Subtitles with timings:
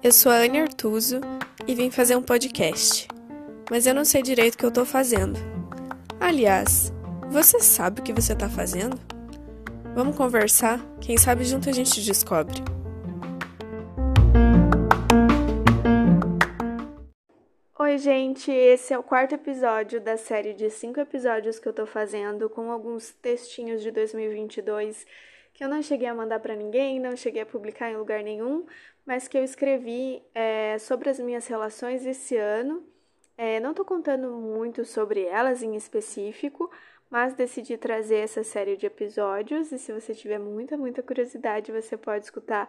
[0.00, 1.20] Eu sou a Anne Artuso
[1.66, 3.08] e vim fazer um podcast,
[3.68, 5.36] mas eu não sei direito o que eu tô fazendo.
[6.20, 6.92] Aliás,
[7.28, 8.96] você sabe o que você tá fazendo?
[9.96, 10.78] Vamos conversar?
[11.00, 12.62] Quem sabe junto a gente descobre.
[17.76, 18.52] Oi, gente!
[18.52, 22.70] Esse é o quarto episódio da série de cinco episódios que eu tô fazendo com
[22.70, 25.04] alguns textinhos de 2022
[25.58, 28.64] que eu não cheguei a mandar para ninguém, não cheguei a publicar em lugar nenhum,
[29.08, 32.84] mas que eu escrevi é, sobre as minhas relações esse ano.
[33.38, 36.70] É, não estou contando muito sobre elas em específico,
[37.08, 39.72] mas decidi trazer essa série de episódios.
[39.72, 42.68] E se você tiver muita, muita curiosidade, você pode escutar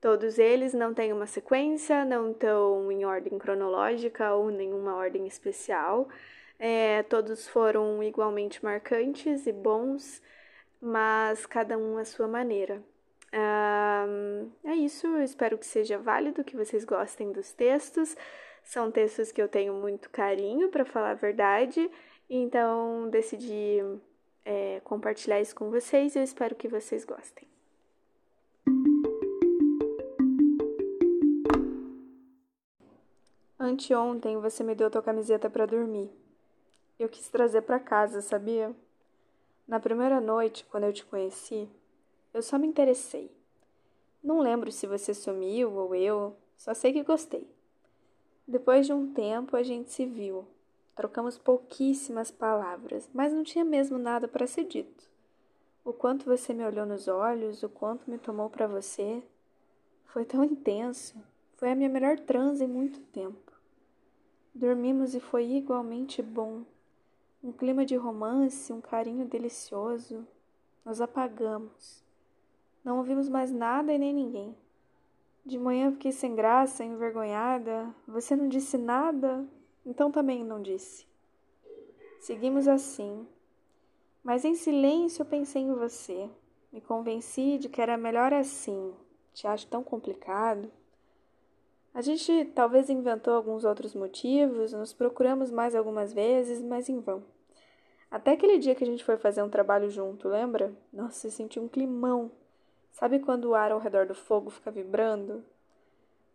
[0.00, 0.72] todos eles.
[0.72, 6.08] Não tem uma sequência, não estão em ordem cronológica ou nenhuma ordem especial.
[6.60, 10.22] É, todos foram igualmente marcantes e bons
[10.82, 12.82] mas cada um à sua maneira.
[14.64, 18.16] É isso, eu espero que seja válido, que vocês gostem dos textos.
[18.64, 21.90] São textos que eu tenho muito carinho, para falar a verdade,
[22.30, 23.78] então decidi
[24.44, 27.46] é, compartilhar isso com vocês eu espero que vocês gostem.
[33.58, 36.10] Anteontem você me deu tua camiseta para dormir.
[36.98, 38.74] Eu quis trazer para casa, sabia?
[39.66, 41.68] Na primeira noite, quando eu te conheci,
[42.32, 43.30] eu só me interessei.
[44.22, 47.46] Não lembro se você sumiu ou eu, só sei que gostei.
[48.46, 50.46] Depois de um tempo, a gente se viu.
[50.94, 55.10] Trocamos pouquíssimas palavras, mas não tinha mesmo nada para ser dito.
[55.84, 59.22] O quanto você me olhou nos olhos, o quanto me tomou para você,
[60.06, 61.16] foi tão intenso.
[61.56, 63.52] Foi a minha melhor transa em muito tempo.
[64.54, 66.62] Dormimos e foi igualmente bom.
[67.42, 70.26] Um clima de romance, um carinho delicioso.
[70.84, 72.02] Nós apagamos.
[72.84, 74.56] Não ouvimos mais nada e nem ninguém.
[75.44, 77.94] De manhã fiquei sem graça, envergonhada.
[78.06, 79.44] Você não disse nada,
[79.84, 81.06] então também não disse.
[82.20, 83.26] Seguimos assim.
[84.22, 86.30] Mas em silêncio eu pensei em você.
[86.72, 88.94] Me convenci de que era melhor assim.
[89.34, 90.70] Te acho tão complicado.
[91.94, 97.22] A gente talvez inventou alguns outros motivos, nos procuramos mais algumas vezes, mas em vão.
[98.10, 100.72] Até aquele dia que a gente foi fazer um trabalho junto, lembra?
[100.92, 102.30] Nossa, eu senti um climão.
[102.92, 105.44] Sabe quando o ar ao redor do fogo fica vibrando?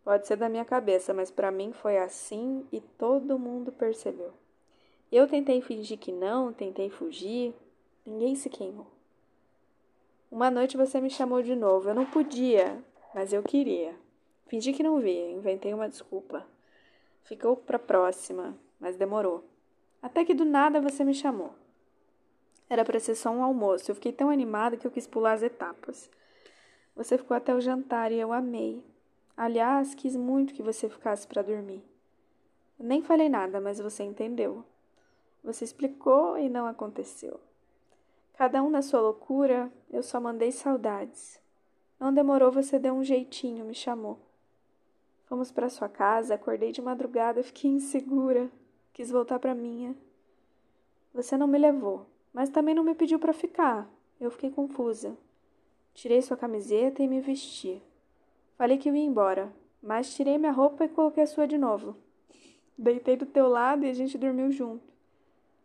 [0.04, 4.32] Pode ser da minha cabeça, mas para mim foi assim e todo mundo percebeu.
[5.10, 7.54] Eu tentei fingir que não, tentei fugir,
[8.04, 8.86] ninguém se queimou.
[10.30, 11.88] Uma noite você me chamou de novo.
[11.88, 12.82] Eu não podia,
[13.14, 13.94] mas eu queria.
[14.46, 16.46] Fingi que não via, inventei uma desculpa.
[17.24, 19.44] Ficou para próxima, mas demorou.
[20.02, 21.54] Até que do nada você me chamou.
[22.68, 23.90] Era para ser só um almoço.
[23.90, 26.10] Eu fiquei tão animada que eu quis pular as etapas.
[26.98, 28.84] Você ficou até o jantar e eu amei.
[29.36, 31.80] Aliás, quis muito que você ficasse para dormir.
[32.76, 34.64] Nem falei nada, mas você entendeu.
[35.44, 37.38] Você explicou e não aconteceu.
[38.34, 41.40] Cada um na sua loucura, eu só mandei saudades.
[42.00, 44.18] Não demorou, você deu um jeitinho, me chamou.
[45.26, 48.50] Fomos para sua casa, acordei de madrugada, fiquei insegura,
[48.92, 49.94] quis voltar para minha.
[51.14, 53.88] Você não me levou, mas também não me pediu para ficar.
[54.20, 55.16] Eu fiquei confusa.
[55.94, 57.82] Tirei sua camiseta e me vesti.
[58.56, 61.96] Falei que ia embora, mas tirei minha roupa e coloquei a sua de novo.
[62.76, 64.92] Deitei do teu lado e a gente dormiu junto.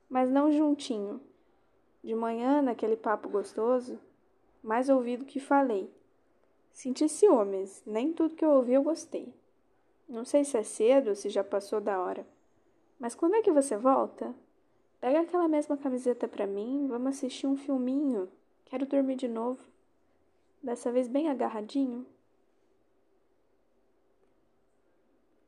[0.09, 1.21] Mas não juntinho.
[2.03, 3.99] De manhã, naquele papo gostoso,
[4.61, 5.91] mais ouvido que falei.
[6.71, 9.33] Senti ciúmes, nem tudo que eu ouvi eu gostei.
[10.09, 12.27] Não sei se é cedo ou se já passou da hora.
[12.99, 14.33] Mas quando é que você volta?
[14.99, 18.29] Pega aquela mesma camiseta para mim, vamos assistir um filminho.
[18.65, 19.61] Quero dormir de novo.
[20.63, 22.07] Dessa vez bem agarradinho.